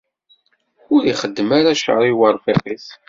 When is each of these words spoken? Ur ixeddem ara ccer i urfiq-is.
Ur 0.93 1.01
ixeddem 1.11 1.49
ara 1.59 1.77
ccer 1.79 2.03
i 2.09 2.11
urfiq-is. 2.27 2.85